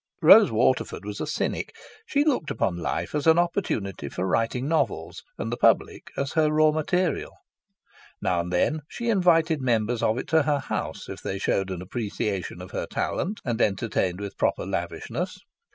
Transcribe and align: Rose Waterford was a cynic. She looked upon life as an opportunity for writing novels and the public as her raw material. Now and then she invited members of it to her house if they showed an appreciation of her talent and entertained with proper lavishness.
Rose 0.23 0.49
Waterford 0.51 1.05
was 1.05 1.21
a 1.21 1.27
cynic. 1.27 1.75
She 2.07 2.23
looked 2.23 2.49
upon 2.49 2.75
life 2.77 3.13
as 3.13 3.27
an 3.27 3.37
opportunity 3.37 4.09
for 4.09 4.25
writing 4.25 4.67
novels 4.67 5.21
and 5.37 5.51
the 5.51 5.57
public 5.57 6.09
as 6.17 6.33
her 6.33 6.51
raw 6.51 6.71
material. 6.71 7.37
Now 8.19 8.39
and 8.39 8.51
then 8.51 8.81
she 8.87 9.09
invited 9.11 9.61
members 9.61 10.01
of 10.01 10.17
it 10.17 10.27
to 10.29 10.41
her 10.41 10.57
house 10.57 11.07
if 11.07 11.21
they 11.21 11.37
showed 11.37 11.69
an 11.69 11.83
appreciation 11.83 12.63
of 12.63 12.71
her 12.71 12.87
talent 12.87 13.41
and 13.45 13.61
entertained 13.61 14.19
with 14.19 14.39
proper 14.39 14.65
lavishness. 14.65 15.37